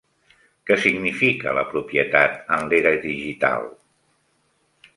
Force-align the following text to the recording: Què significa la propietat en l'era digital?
Què 0.69 0.77
significa 0.85 1.53
la 1.59 1.65
propietat 1.75 2.41
en 2.57 2.65
l'era 2.73 2.95
digital? 3.07 3.69